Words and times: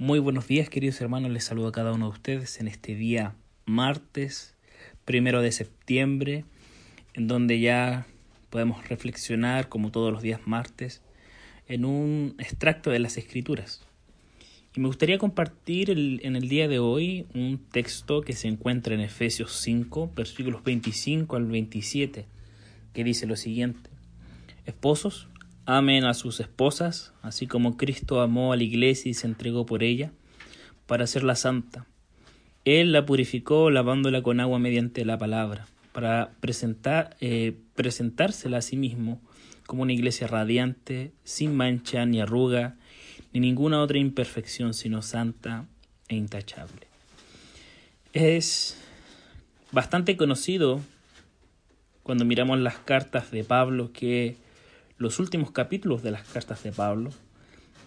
Muy 0.00 0.20
buenos 0.20 0.46
días, 0.46 0.70
queridos 0.70 1.00
hermanos. 1.00 1.32
Les 1.32 1.42
saludo 1.42 1.66
a 1.66 1.72
cada 1.72 1.92
uno 1.92 2.06
de 2.06 2.12
ustedes 2.12 2.60
en 2.60 2.68
este 2.68 2.94
día 2.94 3.34
martes, 3.66 4.54
primero 5.04 5.42
de 5.42 5.50
septiembre, 5.50 6.44
en 7.14 7.26
donde 7.26 7.58
ya 7.58 8.06
podemos 8.48 8.86
reflexionar, 8.88 9.68
como 9.68 9.90
todos 9.90 10.12
los 10.12 10.22
días 10.22 10.42
martes, 10.46 11.02
en 11.66 11.84
un 11.84 12.36
extracto 12.38 12.90
de 12.90 13.00
las 13.00 13.16
Escrituras. 13.16 13.84
Y 14.72 14.78
me 14.78 14.86
gustaría 14.86 15.18
compartir 15.18 15.90
en 15.90 16.36
el 16.36 16.48
día 16.48 16.68
de 16.68 16.78
hoy 16.78 17.26
un 17.34 17.58
texto 17.58 18.20
que 18.20 18.34
se 18.34 18.46
encuentra 18.46 18.94
en 18.94 19.00
Efesios 19.00 19.58
5, 19.62 20.12
versículos 20.14 20.62
25 20.62 21.34
al 21.34 21.46
27, 21.46 22.24
que 22.92 23.02
dice 23.02 23.26
lo 23.26 23.34
siguiente. 23.34 23.90
Esposos, 24.64 25.26
Amen 25.70 26.04
a 26.06 26.14
sus 26.14 26.40
esposas, 26.40 27.12
así 27.20 27.46
como 27.46 27.76
Cristo 27.76 28.22
amó 28.22 28.54
a 28.54 28.56
la 28.56 28.62
iglesia 28.62 29.10
y 29.10 29.12
se 29.12 29.26
entregó 29.26 29.66
por 29.66 29.82
ella, 29.82 30.12
para 30.86 31.04
hacerla 31.04 31.34
santa. 31.34 31.84
Él 32.64 32.90
la 32.90 33.04
purificó 33.04 33.68
lavándola 33.68 34.22
con 34.22 34.40
agua 34.40 34.58
mediante 34.58 35.04
la 35.04 35.18
palabra, 35.18 35.66
para 35.92 36.30
presentar, 36.40 37.18
eh, 37.20 37.54
presentársela 37.74 38.56
a 38.56 38.62
sí 38.62 38.78
mismo 38.78 39.20
como 39.66 39.82
una 39.82 39.92
iglesia 39.92 40.26
radiante, 40.26 41.12
sin 41.22 41.54
mancha 41.54 42.06
ni 42.06 42.22
arruga, 42.22 42.76
ni 43.34 43.40
ninguna 43.40 43.82
otra 43.82 43.98
imperfección, 43.98 44.72
sino 44.72 45.02
santa 45.02 45.66
e 46.08 46.16
intachable. 46.16 46.86
Es 48.14 48.78
bastante 49.70 50.16
conocido 50.16 50.80
cuando 52.02 52.24
miramos 52.24 52.58
las 52.58 52.78
cartas 52.78 53.30
de 53.30 53.44
Pablo 53.44 53.92
que 53.92 54.47
los 54.98 55.20
últimos 55.20 55.52
capítulos 55.52 56.02
de 56.02 56.10
las 56.10 56.26
cartas 56.28 56.62
de 56.64 56.72
Pablo, 56.72 57.10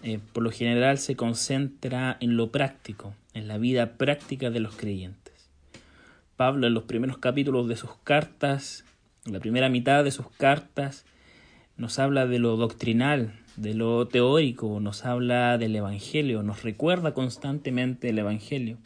eh, 0.02 0.18
por 0.32 0.42
lo 0.42 0.50
general 0.50 0.98
se 0.98 1.14
concentra 1.14 2.16
en 2.20 2.36
lo 2.36 2.50
práctico, 2.50 3.14
en 3.34 3.48
la 3.48 3.58
vida 3.58 3.92
práctica 3.98 4.50
de 4.50 4.60
los 4.60 4.74
creyentes. 4.76 5.50
Pablo 6.36 6.66
en 6.66 6.74
los 6.74 6.84
primeros 6.84 7.18
capítulos 7.18 7.68
de 7.68 7.76
sus 7.76 7.90
cartas, 8.02 8.84
en 9.26 9.34
la 9.34 9.40
primera 9.40 9.68
mitad 9.68 10.02
de 10.02 10.10
sus 10.10 10.30
cartas, 10.30 11.04
nos 11.76 11.98
habla 11.98 12.26
de 12.26 12.38
lo 12.38 12.56
doctrinal, 12.56 13.34
de 13.56 13.74
lo 13.74 14.08
teórico, 14.08 14.80
nos 14.80 15.04
habla 15.04 15.58
del 15.58 15.76
Evangelio, 15.76 16.42
nos 16.42 16.62
recuerda 16.62 17.12
constantemente 17.12 18.08
el 18.08 18.18
Evangelio. 18.18 18.78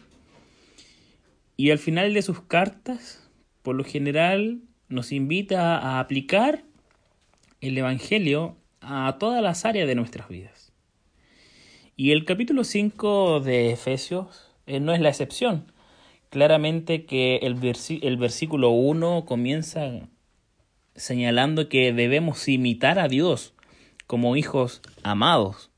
Y 1.57 1.71
al 1.71 1.79
final 1.79 2.13
de 2.13 2.23
sus 2.23 2.41
cartas, 2.43 3.31
por 3.63 3.77
lo 3.77 3.85
general, 3.85 4.61
nos 4.89 5.13
invita 5.13 5.79
a 5.79 6.01
aplicar 6.01 6.65
el 7.69 7.79
Evangelio 7.79 8.57
a 8.81 9.17
todas 9.19 9.43
las 9.43 9.65
áreas 9.65 9.87
de 9.87 9.95
nuestras 9.95 10.29
vidas. 10.29 10.73
Y 11.97 12.13
el 12.13 12.25
capítulo 12.25 12.65
5 12.65 13.41
de 13.41 13.73
Efesios 13.73 14.53
eh, 14.67 14.81
no 14.81 14.93
es 14.93 15.01
la 15.01 15.09
excepción. 15.09 15.73
Claramente 16.31 17.05
que 17.05 17.37
el, 17.39 17.57
el 18.03 18.17
versículo 18.17 18.71
1 18.71 19.25
comienza 19.25 20.09
señalando 20.95 21.69
que 21.69 21.93
debemos 21.93 22.49
imitar 22.49 22.99
a 22.99 23.09
Dios 23.09 23.55
como 24.07 24.37
hijos 24.37 24.83
amados, 25.03 25.71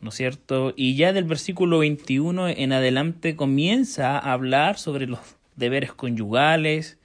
¿no 0.00 0.10
es 0.10 0.16
cierto? 0.16 0.72
Y 0.76 0.96
ya 0.96 1.12
del 1.12 1.24
versículo 1.24 1.78
21 1.78 2.48
en 2.48 2.72
adelante 2.72 3.36
comienza 3.36 4.18
a 4.18 4.32
hablar 4.32 4.78
sobre 4.78 5.06
los 5.06 5.20
deberes 5.56 5.92
conyugales, 5.92 6.98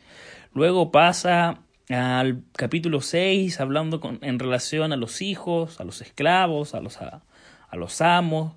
luego 0.54 0.92
pasa 0.92 1.62
al 1.90 2.44
capítulo 2.54 3.02
6, 3.02 3.60
hablando 3.60 4.00
con, 4.00 4.20
en 4.22 4.38
relación 4.38 4.94
a 4.94 4.96
los 4.96 5.22
hijos, 5.22 5.80
a 5.80 5.84
los 5.84 6.02
esclavos, 6.02 6.76
a 6.76 6.82
los, 6.82 6.98
a, 7.02 7.24
los 7.74 8.02
amos, 8.02 8.54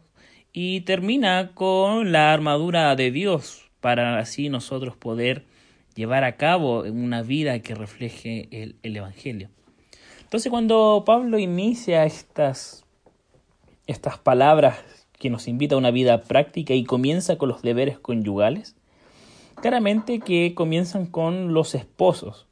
y 0.53 0.83
termina 0.83 1.53
con 1.55 2.13
la 2.13 2.33
armadura 2.33 2.95
de 2.95 3.11
Dios 3.11 3.71
para 3.81 4.19
así 4.19 4.51
nosotros 4.51 4.97
poder 4.97 5.47
llevar 5.95 6.25
a 6.25 6.37
cabo 6.37 6.83
una 6.83 7.23
vida 7.23 7.59
que 7.61 7.75
refleje 7.75 8.49
el, 8.51 8.77
el 8.83 8.97
Evangelio. 8.97 9.49
Entonces 10.21 10.51
cuando 10.51 11.03
Pablo 11.07 11.39
inicia 11.39 12.05
estas, 12.05 12.85
estas 13.87 14.19
palabras 14.19 14.79
que 15.19 15.31
nos 15.31 15.49
invita 15.49 15.75
a 15.75 15.79
una 15.79 15.91
vida 15.91 16.23
práctica 16.23 16.75
y 16.75 16.85
comienza 16.85 17.39
con 17.39 17.49
los 17.49 17.63
deberes 17.63 17.99
conyugales, 17.99 18.77
claramente 19.61 20.21
que 20.21 20.55
comienzan 20.55 21.07
con 21.07 21.55
los 21.55 21.75
esposos. 21.75 22.47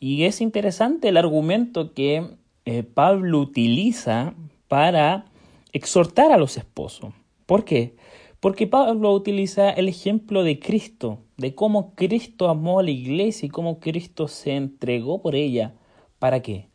Y 0.00 0.24
es 0.24 0.40
interesante 0.40 1.08
el 1.08 1.16
argumento 1.16 1.92
que 1.92 2.36
eh, 2.64 2.82
Pablo 2.82 3.40
utiliza 3.40 4.34
para 4.68 5.26
exhortar 5.72 6.32
a 6.32 6.38
los 6.38 6.56
esposos. 6.56 7.12
¿Por 7.46 7.64
qué? 7.64 7.94
Porque 8.40 8.66
Pablo 8.66 9.12
utiliza 9.12 9.70
el 9.70 9.88
ejemplo 9.88 10.44
de 10.44 10.58
Cristo, 10.58 11.18
de 11.36 11.54
cómo 11.54 11.94
Cristo 11.94 12.48
amó 12.48 12.78
a 12.78 12.82
la 12.82 12.90
iglesia 12.90 13.46
y 13.46 13.50
cómo 13.50 13.80
Cristo 13.80 14.28
se 14.28 14.56
entregó 14.56 15.22
por 15.22 15.34
ella. 15.34 15.74
¿Para 16.18 16.40
qué? 16.40 16.68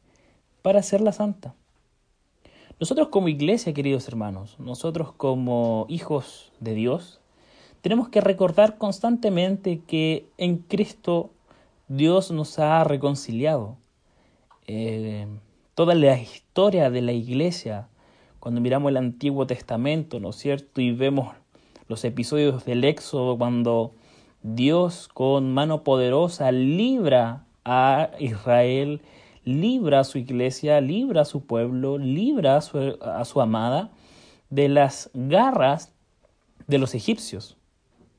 Para 0.61 0.79
hacerla 0.79 1.11
santa. 1.11 1.55
Nosotros 2.79 3.09
como 3.09 3.27
iglesia, 3.27 3.73
queridos 3.73 4.07
hermanos, 4.07 4.55
nosotros 4.57 5.11
como 5.11 5.85
hijos 5.89 6.51
de 6.59 6.73
Dios, 6.73 7.19
tenemos 7.81 8.09
que 8.09 8.21
recordar 8.21 8.77
constantemente 8.77 9.81
que 9.85 10.25
en 10.37 10.57
Cristo 10.57 11.31
Dios 11.89 12.29
nos 12.29 12.59
ha 12.59 12.83
reconciliado. 12.83 13.77
Eh, 14.67 15.25
toda 15.73 15.95
la 15.95 16.19
historia 16.19 16.91
de 16.91 17.01
la 17.01 17.13
iglesia, 17.13 17.89
cuando 18.39 18.61
miramos 18.61 18.91
el 18.91 18.97
Antiguo 18.97 19.47
Testamento, 19.47 20.19
¿no 20.19 20.29
es 20.29 20.35
cierto? 20.35 20.81
Y 20.81 20.91
vemos 20.91 21.35
los 21.87 22.05
episodios 22.05 22.63
del 22.63 22.83
Éxodo, 22.83 23.39
cuando 23.39 23.95
Dios 24.43 25.09
con 25.11 25.51
mano 25.51 25.83
poderosa 25.83 26.51
libra 26.51 27.47
a 27.65 28.11
Israel, 28.19 29.01
libra 29.43 30.01
a 30.01 30.03
su 30.03 30.19
iglesia, 30.19 30.81
libra 30.81 31.23
a 31.23 31.25
su 31.25 31.47
pueblo, 31.47 31.97
libra 31.97 32.57
a 32.57 32.61
su, 32.61 32.99
a 33.01 33.25
su 33.25 33.41
amada 33.41 33.89
de 34.51 34.69
las 34.69 35.09
garras 35.15 35.91
de 36.67 36.77
los 36.77 36.93
egipcios. 36.93 37.57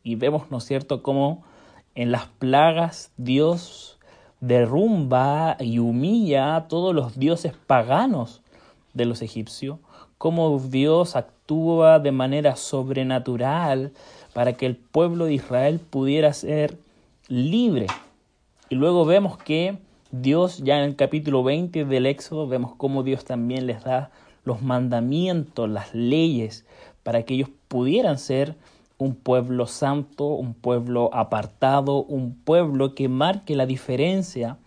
Y 0.02 0.16
vemos, 0.16 0.50
¿no 0.50 0.58
es 0.58 0.64
cierto?, 0.64 1.04
cómo 1.04 1.44
en 1.94 2.12
las 2.12 2.26
plagas 2.26 3.12
Dios 3.16 3.98
derrumba 4.40 5.56
y 5.60 5.78
humilla 5.78 6.56
a 6.56 6.68
todos 6.68 6.94
los 6.94 7.18
dioses 7.18 7.52
paganos 7.66 8.42
de 8.94 9.04
los 9.04 9.22
egipcios, 9.22 9.78
cómo 10.18 10.58
Dios 10.58 11.16
actúa 11.16 11.98
de 11.98 12.12
manera 12.12 12.56
sobrenatural 12.56 13.92
para 14.32 14.54
que 14.54 14.66
el 14.66 14.76
pueblo 14.76 15.26
de 15.26 15.34
Israel 15.34 15.78
pudiera 15.78 16.32
ser 16.32 16.78
libre. 17.28 17.86
Y 18.68 18.74
luego 18.74 19.04
vemos 19.04 19.36
que 19.36 19.78
Dios, 20.12 20.58
ya 20.58 20.78
en 20.78 20.84
el 20.84 20.96
capítulo 20.96 21.42
20 21.42 21.84
del 21.84 22.06
Éxodo, 22.06 22.48
vemos 22.48 22.74
cómo 22.76 23.02
Dios 23.02 23.24
también 23.24 23.66
les 23.66 23.84
da 23.84 24.10
los 24.44 24.62
mandamientos, 24.62 25.68
las 25.68 25.94
leyes, 25.94 26.64
para 27.02 27.22
que 27.22 27.34
ellos 27.34 27.50
pudieran 27.68 28.18
ser 28.18 28.56
un 29.00 29.14
pueblo 29.14 29.66
santo, 29.66 30.26
un 30.26 30.54
pueblo 30.54 31.10
apartado, 31.14 32.02
un 32.02 32.34
pueblo 32.34 32.94
que 32.94 33.08
marque 33.08 33.56
la 33.56 33.66
diferencia 33.66 34.58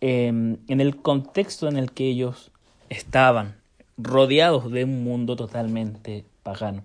em, 0.00 0.58
en 0.68 0.80
el 0.80 1.00
contexto 1.00 1.66
en 1.68 1.76
el 1.76 1.92
que 1.92 2.08
ellos 2.08 2.52
estaban, 2.90 3.56
rodeados 3.96 4.70
de 4.70 4.84
un 4.84 5.04
mundo 5.04 5.36
totalmente 5.36 6.24
pagano. 6.42 6.82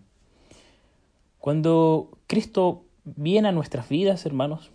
Cuando 1.40 2.10
Cristo 2.28 2.84
viene 3.04 3.50
a 3.50 3.52
nuestras 3.52 3.90
vidas, 3.90 4.26
hermanos, 4.26 4.72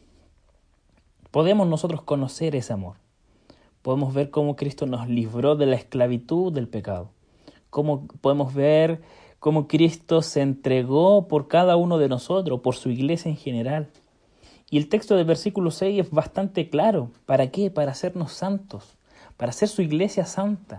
podemos 1.31 1.67
nosotros 1.67 2.03
conocer 2.03 2.55
ese 2.57 2.73
amor. 2.73 2.97
Podemos 3.83 4.13
ver 4.13 4.31
cómo 4.31 4.55
Cristo 4.55 4.85
nos 4.87 5.09
libró 5.09 5.57
de 5.57 5.67
la 5.67 5.77
esclavitud 5.77 6.53
del 6.53 6.69
pecado. 6.69 7.11
Cómo 7.71 8.07
podemos 8.21 8.53
ver 8.53 9.01
cómo 9.41 9.67
Cristo 9.67 10.21
se 10.23 10.43
entregó 10.43 11.27
por 11.27 11.49
cada 11.49 11.77
uno 11.77 11.99
de 11.99 12.09
nosotros, 12.09 12.61
por 12.61 12.77
su 12.77 12.91
iglesia 12.91 13.31
en 13.31 13.37
general. 13.37 13.89
Y 14.71 14.77
el 14.77 14.89
texto 14.89 15.17
del 15.17 15.25
versículo 15.25 15.71
6 15.73 16.01
es 16.01 16.11
bastante 16.11 16.69
claro. 16.69 17.11
¿Para 17.27 17.51
qué? 17.51 17.71
Para 17.71 17.91
hacernos 17.91 18.33
santos, 18.33 18.97
para 19.37 19.51
hacer 19.51 19.69
su 19.69 19.83
iglesia 19.83 20.27
santa. 20.27 20.79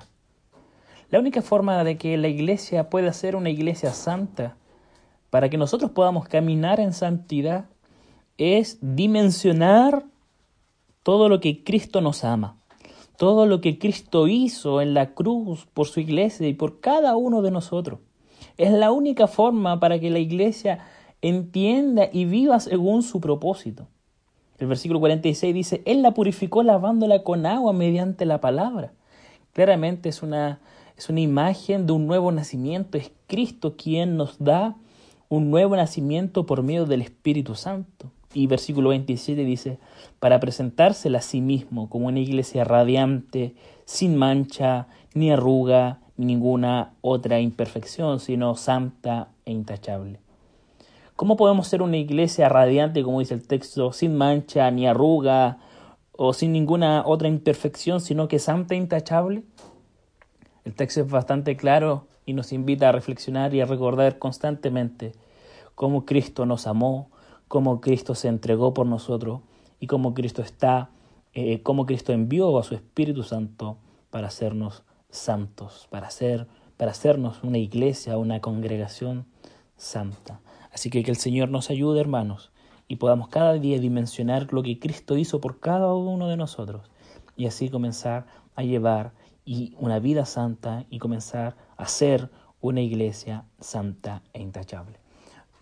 La 1.10 1.20
única 1.20 1.42
forma 1.42 1.84
de 1.84 1.98
que 1.98 2.16
la 2.18 2.30
iglesia 2.30 2.90
pueda 2.90 3.12
ser 3.12 3.36
una 3.36 3.50
iglesia 3.50 3.92
santa, 3.92 4.56
para 5.30 5.50
que 5.50 5.58
nosotros 5.58 5.92
podamos 5.92 6.28
caminar 6.28 6.80
en 6.80 6.94
santidad, 6.94 7.66
es 8.38 8.78
dimensionar 8.82 10.06
todo 11.04 11.30
lo 11.30 11.42
que 11.42 11.64
Cristo 11.64 12.00
nos 12.00 12.24
ama, 12.24 12.58
todo 13.18 13.46
lo 13.46 13.60
que 13.60 13.80
Cristo 13.80 14.28
hizo 14.28 14.82
en 14.82 14.94
la 14.94 15.14
cruz 15.14 15.68
por 15.74 15.88
su 15.88 16.00
iglesia 16.00 16.48
y 16.48 16.54
por 16.54 16.80
cada 16.80 17.16
uno 17.18 17.42
de 17.42 17.52
nosotros. 17.52 18.00
Es 18.62 18.72
la 18.72 18.92
única 18.92 19.26
forma 19.26 19.80
para 19.80 19.98
que 19.98 20.12
la 20.12 20.20
iglesia 20.20 20.86
entienda 21.24 22.08
y 22.14 22.26
viva 22.26 22.60
según 22.60 23.02
su 23.02 23.20
propósito. 23.20 23.88
El 24.60 24.68
versículo 24.68 25.00
46 25.00 25.52
dice, 25.52 25.82
Él 25.86 26.04
la 26.04 26.14
purificó 26.14 26.62
lavándola 26.62 27.24
con 27.24 27.48
agua 27.48 27.74
mediante 27.74 28.24
la 28.28 28.40
palabra. 28.40 28.94
Claramente 29.54 30.10
es 30.10 30.22
una, 30.22 30.60
es 30.96 31.10
una 31.10 31.22
imagen 31.22 31.88
de 31.88 31.94
un 31.94 32.06
nuevo 32.06 32.32
nacimiento. 32.32 33.00
Es 33.00 33.12
Cristo 33.26 33.78
quien 33.78 34.16
nos 34.16 34.38
da 34.38 34.76
un 35.28 35.50
nuevo 35.50 35.76
nacimiento 35.76 36.46
por 36.46 36.62
medio 36.62 36.86
del 36.86 37.02
Espíritu 37.02 37.56
Santo. 37.56 38.12
Y 38.32 38.46
versículo 38.46 38.90
27 38.90 39.44
dice, 39.44 39.80
para 40.20 40.40
presentársela 40.40 41.18
a 41.18 41.24
sí 41.24 41.42
mismo 41.42 41.90
como 41.90 42.10
una 42.10 42.20
iglesia 42.20 42.64
radiante, 42.64 43.56
sin 43.86 44.18
mancha, 44.18 44.86
ni 45.16 45.32
arruga, 45.32 46.01
ninguna 46.26 46.94
otra 47.02 47.40
imperfección, 47.40 48.20
sino 48.20 48.56
santa 48.56 49.30
e 49.46 49.52
intachable. 49.52 50.20
¿Cómo 51.16 51.38
podemos 51.38 51.68
ser 51.68 51.82
una 51.82 51.98
iglesia 51.98 52.50
radiante, 52.50 53.04
como 53.04 53.20
dice 53.20 53.34
el 53.34 53.46
texto, 53.46 53.92
sin 53.94 54.16
mancha, 54.16 54.72
ni 54.72 54.88
arruga, 54.88 55.60
o 56.14 56.34
sin 56.34 56.52
ninguna 56.52 57.04
otra 57.06 57.28
imperfección, 57.28 58.02
sino 58.02 58.28
que 58.28 58.40
santa 58.40 58.74
e 58.74 58.78
intachable? 58.78 59.44
El 60.66 60.74
texto 60.74 61.02
es 61.02 61.10
bastante 61.10 61.56
claro 61.58 62.08
y 62.26 62.34
nos 62.34 62.54
invita 62.54 62.90
a 62.90 62.92
reflexionar 62.92 63.54
y 63.54 63.62
a 63.62 63.66
recordar 63.66 64.20
constantemente 64.20 65.14
cómo 65.76 66.06
Cristo 66.06 66.46
nos 66.46 66.68
amó, 66.68 67.10
cómo 67.48 67.82
Cristo 67.82 68.16
se 68.16 68.28
entregó 68.28 68.74
por 68.74 68.86
nosotros 68.86 69.42
y 69.80 69.88
cómo 69.88 70.14
Cristo 70.14 70.42
está, 70.42 70.90
eh, 71.34 71.62
cómo 71.64 71.86
Cristo 71.86 72.14
envió 72.14 72.58
a 72.60 72.64
su 72.64 72.76
Espíritu 72.76 73.24
Santo 73.24 73.78
para 74.10 74.28
hacernos 74.28 74.84
santos, 75.12 75.88
para, 75.92 76.08
hacer, 76.08 76.48
para 76.78 76.92
hacernos 76.92 77.44
una 77.44 77.60
iglesia, 77.60 78.18
una 78.18 78.42
congregación 78.42 79.26
santa. 79.78 80.42
Así 80.74 80.90
que 80.90 81.04
que 81.04 81.12
el 81.12 81.18
Señor 81.18 81.50
nos 81.50 81.70
ayude, 81.70 82.00
hermanos, 82.00 82.52
y 82.88 82.96
podamos 82.96 83.30
cada 83.30 83.54
día 83.54 83.80
dimensionar 83.80 84.52
lo 84.52 84.64
que 84.64 84.80
Cristo 84.80 85.18
hizo 85.18 85.40
por 85.40 85.60
cada 85.60 85.94
uno 85.94 86.28
de 86.28 86.38
nosotros 86.38 86.90
y 87.38 87.46
así 87.46 87.70
comenzar 87.70 88.26
a 88.56 88.64
llevar 88.64 89.14
y 89.46 89.76
una 89.80 90.00
vida 90.00 90.26
santa 90.26 90.86
y 90.90 91.00
comenzar 91.00 91.56
a 91.78 91.88
ser 91.88 92.30
una 92.60 92.82
iglesia 92.82 93.46
santa 93.60 94.22
e 94.34 94.42
intachable. 94.42 95.00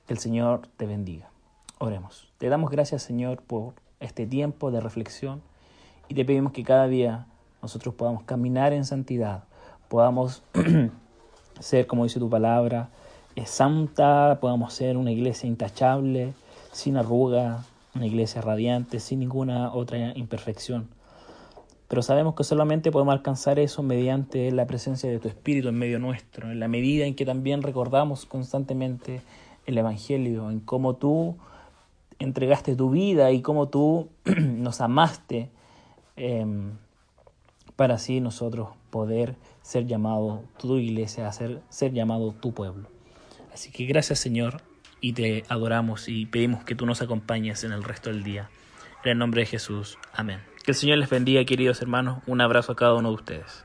Que 0.07 0.13
el 0.13 0.19
Señor 0.19 0.67
te 0.77 0.85
bendiga. 0.85 1.29
Oremos. 1.77 2.31
Te 2.37 2.49
damos 2.49 2.71
gracias, 2.71 3.03
Señor, 3.03 3.41
por 3.43 3.75
este 3.99 4.25
tiempo 4.25 4.71
de 4.71 4.81
reflexión 4.81 5.41
y 6.07 6.15
te 6.15 6.25
pedimos 6.25 6.51
que 6.51 6.63
cada 6.63 6.87
día 6.87 7.27
nosotros 7.61 7.95
podamos 7.95 8.23
caminar 8.23 8.73
en 8.73 8.85
santidad, 8.85 9.43
podamos 9.87 10.43
ser, 11.59 11.87
como 11.87 12.03
dice 12.03 12.19
tu 12.19 12.29
palabra, 12.29 12.89
eh, 13.35 13.45
santa, 13.45 14.39
podamos 14.41 14.73
ser 14.73 14.97
una 14.97 15.11
iglesia 15.11 15.47
intachable, 15.47 16.33
sin 16.71 16.97
arruga, 16.97 17.63
una 17.95 18.05
iglesia 18.05 18.41
radiante, 18.41 18.99
sin 18.99 19.19
ninguna 19.19 19.73
otra 19.73 20.17
imperfección. 20.17 20.89
Pero 21.87 22.03
sabemos 22.03 22.35
que 22.35 22.43
solamente 22.43 22.91
podemos 22.91 23.13
alcanzar 23.13 23.57
eso 23.57 23.81
mediante 23.81 24.51
la 24.51 24.67
presencia 24.67 25.09
de 25.09 25.19
tu 25.19 25.27
Espíritu 25.27 25.69
en 25.69 25.75
medio 25.75 25.97
nuestro, 25.97 26.51
en 26.51 26.59
la 26.59 26.67
medida 26.67 27.05
en 27.05 27.15
que 27.15 27.25
también 27.25 27.63
recordamos 27.63 28.25
constantemente 28.25 29.21
el 29.65 29.77
Evangelio, 29.77 30.51
en 30.51 30.59
cómo 30.59 30.95
tú 30.95 31.37
entregaste 32.19 32.75
tu 32.75 32.91
vida 32.91 33.31
y 33.31 33.41
cómo 33.41 33.69
tú 33.69 34.09
nos 34.25 34.81
amaste 34.81 35.49
em, 36.15 36.73
para 37.79 37.93
así 37.93 38.19
nosotros 38.19 38.71
poder 38.89 39.37
ser 39.61 39.87
llamado 39.87 40.43
tu 40.57 40.75
iglesia, 40.79 41.31
ser, 41.31 41.61
ser 41.69 41.93
llamado 41.93 42.33
tu 42.33 42.53
pueblo. 42.53 42.89
Así 43.53 43.71
que 43.71 43.85
gracias 43.85 44.19
Señor 44.19 44.61
y 44.99 45.13
te 45.13 45.45
adoramos 45.47 46.09
y 46.09 46.25
pedimos 46.25 46.65
que 46.65 46.75
tú 46.75 46.85
nos 46.85 47.01
acompañes 47.01 47.63
en 47.63 47.71
el 47.71 47.85
resto 47.85 48.09
del 48.09 48.21
día. 48.21 48.49
En 49.05 49.11
el 49.11 49.17
nombre 49.17 49.43
de 49.43 49.45
Jesús. 49.45 49.97
Amén. 50.11 50.41
Que 50.65 50.71
el 50.71 50.75
Señor 50.75 50.97
les 50.97 51.09
bendiga, 51.09 51.45
queridos 51.45 51.81
hermanos. 51.81 52.21
Un 52.27 52.41
abrazo 52.41 52.73
a 52.73 52.75
cada 52.75 52.95
uno 52.95 53.07
de 53.11 53.15
ustedes. 53.15 53.63